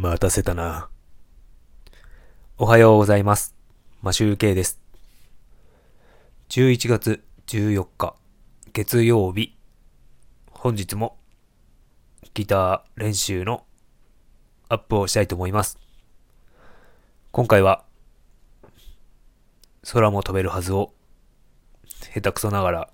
[0.00, 0.90] 待たせたな。
[2.56, 3.56] おはようございます。
[4.00, 4.80] マシューケイです。
[6.50, 8.14] 11月14日、
[8.72, 9.58] 月曜日。
[10.52, 11.18] 本日も
[12.32, 13.64] ギター練習の
[14.68, 15.80] アップをしたいと思います。
[17.32, 17.82] 今回は
[19.82, 20.92] 空も飛べるはずを
[22.14, 22.90] 下手くそながら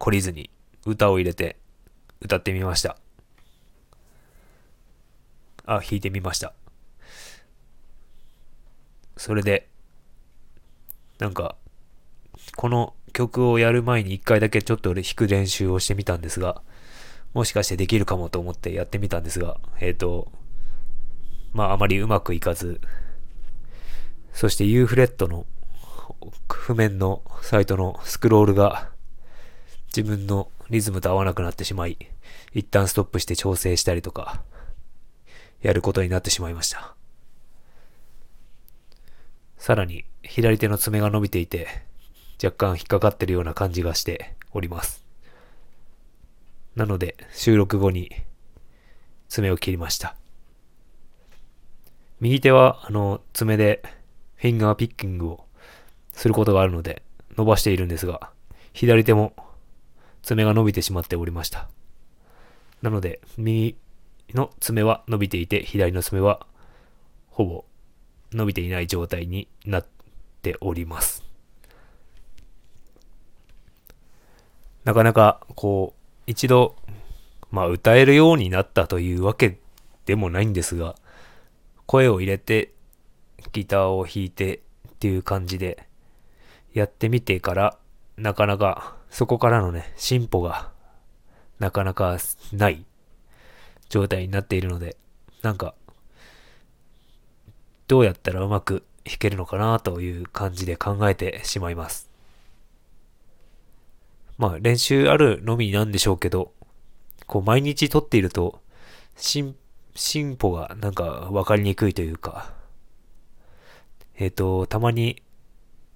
[0.00, 0.50] 懲りずに
[0.84, 1.60] 歌を入れて
[2.20, 2.96] 歌ってみました。
[5.68, 6.54] あ、弾いてみました。
[9.16, 9.68] それで、
[11.18, 11.56] なんか、
[12.56, 16.62] この曲をやる前に一回だけちょっと俺弾く練習をしてみたんですが、
[17.34, 20.32] もしかしてできるかもと思ってやってみたんですが、えっ、と、
[21.52, 22.80] まああまりうまくいかず、
[24.32, 25.46] そして U フレットの
[26.48, 28.88] 譜面のサイトのスクロールが
[29.88, 31.98] 自分のリズムと合わなくなってしまい、
[32.54, 34.42] 一旦ストップして調整したりとか、
[35.62, 36.94] やることになってしまいました。
[39.56, 41.66] さらに、左手の爪が伸びていて、
[42.42, 45.04] 若干引っかかってるような感じがしております。
[46.76, 48.12] なので、収録後に
[49.28, 50.14] 爪を切りました。
[52.20, 53.82] 右手は、あの、爪で
[54.36, 55.44] フィンガーピッキングを
[56.12, 57.02] することがあるので、
[57.36, 58.30] 伸ばしているんですが、
[58.72, 59.34] 左手も
[60.22, 61.68] 爪が伸びてしまっておりました。
[62.82, 63.76] なので、右
[64.34, 66.46] の爪は伸びていて、左の爪は
[67.28, 67.64] ほぼ
[68.32, 69.86] 伸びていない状態になっ
[70.42, 71.24] ております。
[74.84, 76.76] なかなか、こう、一度、
[77.50, 79.58] まあ、歌えるようになったというわけ
[80.06, 80.96] でもないんですが、
[81.86, 82.72] 声を入れて、
[83.52, 85.86] ギターを弾いてっていう感じで、
[86.72, 87.78] やってみてから、
[88.16, 90.70] なかなか、そこからのね、進歩が、
[91.58, 92.18] なかなか
[92.52, 92.84] ない
[93.88, 94.96] 状態になっているので、
[95.42, 95.74] なんか、
[97.86, 102.10] どうやったらうまく弾けるのかなという感じで考えてしまいます。
[104.36, 106.52] まあ練習あるのみなんでしょうけど、
[107.26, 108.60] こう毎日撮っていると、
[109.16, 109.56] 進、
[110.36, 112.52] 歩がなんかわかりにくいというか、
[114.16, 115.22] えっ、と、たまに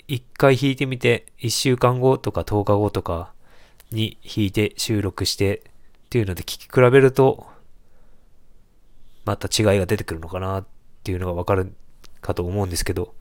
[0.08, 3.32] 一回弾いてみて、一週間後とか10日後とか
[3.90, 5.62] に弾いて収録して
[6.06, 7.46] っていうので聞き比べると、
[9.24, 10.66] また違いが出てくるのかなっ
[11.04, 11.74] ていうのがわかる
[12.20, 13.14] かと思うんですけど、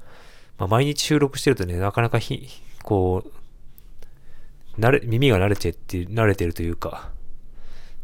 [0.57, 2.47] まあ、毎日収録してるとね、なかなかひ、
[2.83, 7.11] こう、慣れ、耳が慣れてって、慣れてるというか、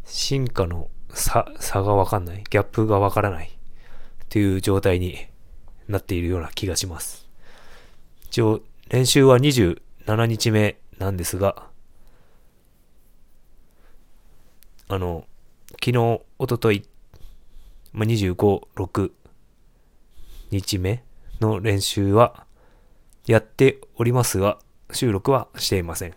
[0.05, 5.27] 進化の差、差がわかんない、ギャップがわからないっていう状態に
[5.87, 7.27] なっているような気がします。
[8.25, 11.67] 一応、練習は27日目なんですが、
[14.89, 15.25] あの、
[15.83, 16.87] 昨日、おととい、
[17.97, 19.11] まあ、25、6
[20.51, 21.03] 日目
[21.41, 22.45] の練習は
[23.25, 24.59] やっておりますが、
[24.91, 26.13] 収録はしていません。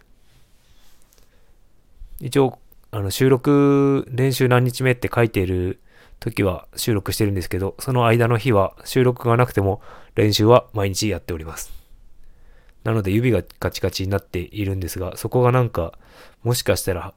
[2.20, 2.58] 一応、
[2.90, 5.80] あの、収録、練習何日目って書いている
[6.20, 9.80] 時は収録してるんですけど、その間の日は収録がなくても
[10.16, 11.72] 練習は毎日やっております。
[12.84, 15.94] なので指がカチカチになっているんですが、そこがなんか、
[16.42, 17.14] もしかしたら、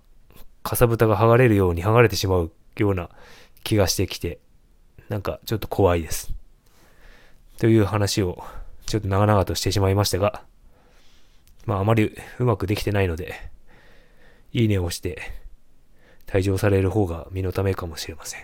[0.63, 3.09] かさぶたが剥がれるように剥がれてしまうような
[3.65, 4.39] 気がしてきて、
[5.09, 6.33] なんかちょっと怖いです。
[7.57, 8.43] という話を
[8.85, 10.43] ちょっと長々としてしまいましたが、
[11.65, 13.33] まああまりうまくできてないので、
[14.51, 15.21] いいねを押して
[16.27, 18.41] 退場される方が身のためかもしれません。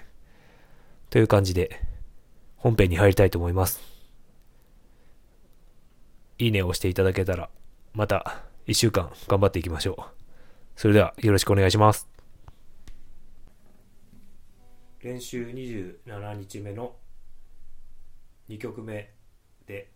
[1.09, 1.81] という感じで
[2.57, 3.81] 本編に入りたいと思います。
[6.37, 7.49] いいねを押していただけたら、
[7.93, 10.03] また一週間頑張っていきましょう。
[10.75, 12.18] それではよろしくお願いします。
[15.01, 16.93] 練習27日目の
[18.49, 19.13] 2曲目
[19.65, 19.89] で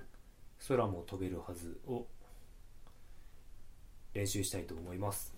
[0.68, 2.06] 「空も飛べるはず」を
[4.12, 5.34] 練習したいと思います。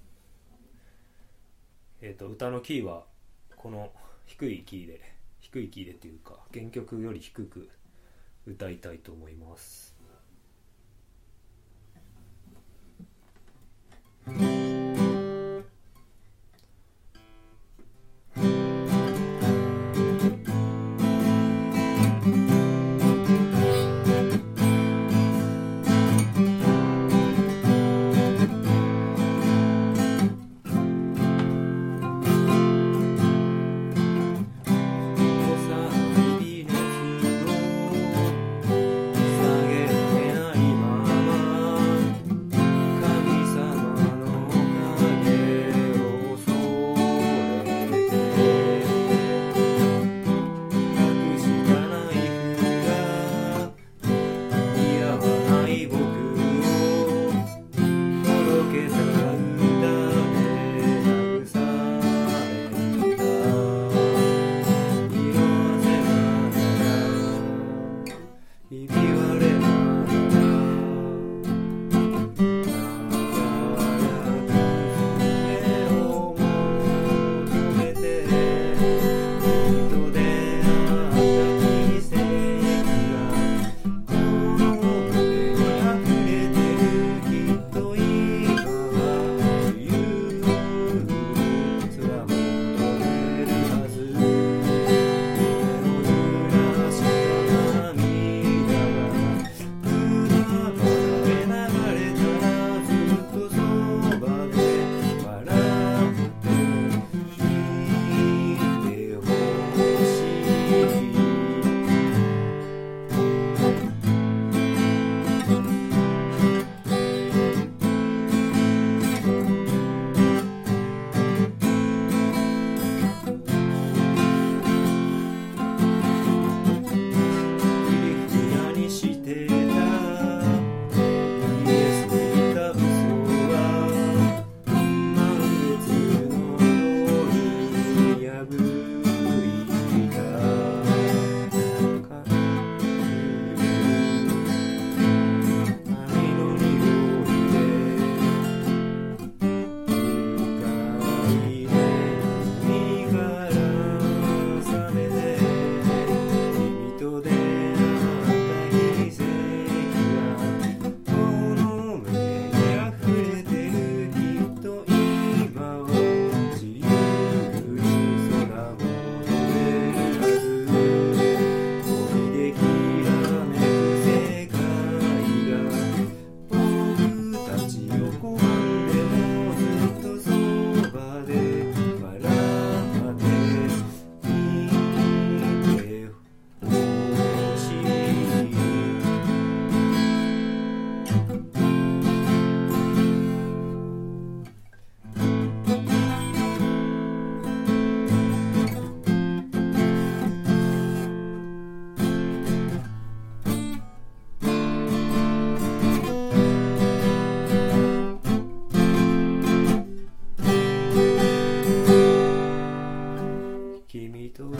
[2.00, 3.06] えっ、と歌のキーは
[3.54, 3.92] この
[4.26, 5.00] 低いキーで
[5.38, 7.70] 低いキーでっていうか原曲より低く
[8.44, 9.94] 歌いたいと思います「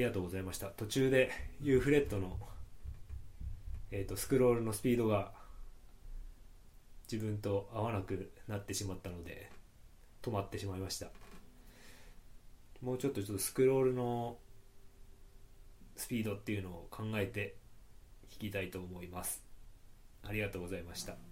[0.00, 0.68] りがとうございました。
[0.68, 1.30] 途中で
[1.60, 2.38] U フレットの、
[3.90, 5.32] えー、とスクロールのスピードが
[7.10, 9.50] 自分と合わなくなってしまったので
[10.22, 11.08] 止まってしまいました。
[12.80, 14.38] もうちょっとちょっとスクロールの
[15.96, 17.56] スピードっていうのを考えて
[18.30, 19.44] 弾きたいと思います。
[20.22, 21.29] ありがとうございました。